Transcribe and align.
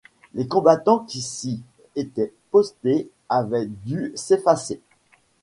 Les 0.33 0.47
combattants 0.47 0.97
qui 0.97 1.21
s’y 1.21 1.61
étaient 1.95 2.33
postés 2.49 3.11
avaient 3.29 3.67
dû 3.67 4.11
s’effacer. 4.15 4.81